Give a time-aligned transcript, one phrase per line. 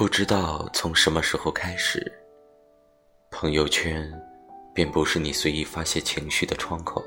[0.00, 2.10] 不知道从什么时候开始，
[3.30, 4.10] 朋友圈
[4.72, 7.04] 便不是你随意发泄情绪的窗口。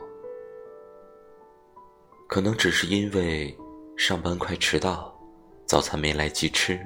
[2.29, 3.57] 可能只是因为
[3.97, 5.11] 上班快迟到，
[5.65, 6.79] 早餐没来及吃，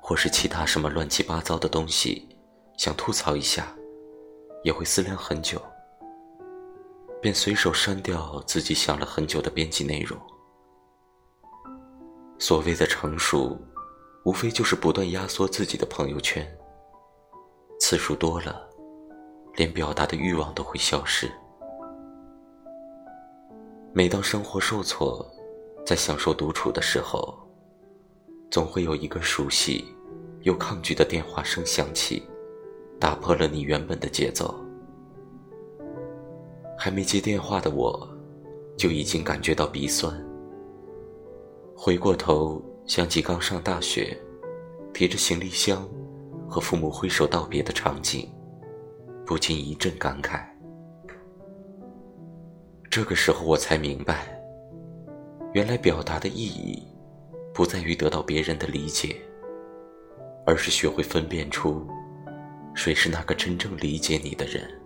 [0.00, 2.26] 或是其他什么乱七八糟的东西，
[2.78, 3.70] 想吐槽一下，
[4.64, 5.60] 也会思量很久，
[7.20, 10.18] 便随手删掉自己想了很久的编辑内容。
[12.38, 13.60] 所谓的成熟。
[14.24, 16.46] 无非就是不断压缩自己的朋友圈，
[17.80, 18.68] 次数多了，
[19.56, 21.28] 连表达的欲望都会消失。
[23.92, 25.28] 每当生活受挫，
[25.84, 27.36] 在享受独处的时候，
[28.48, 29.84] 总会有一个熟悉
[30.42, 32.22] 又抗拒的电话声响起，
[33.00, 34.54] 打破了你原本的节奏。
[36.78, 38.08] 还没接电话的我，
[38.76, 40.14] 就已经感觉到鼻酸。
[41.76, 42.62] 回过头。
[42.86, 44.16] 想起刚上大学，
[44.92, 45.88] 提着行李箱
[46.48, 48.28] 和父母挥手道别的场景，
[49.24, 50.44] 不禁一阵感慨。
[52.90, 54.38] 这个时候我才明白，
[55.54, 56.82] 原来表达的意义，
[57.54, 59.16] 不在于得到别人的理解，
[60.44, 61.86] 而是学会分辨出，
[62.74, 64.81] 谁是那个真正理解你的人。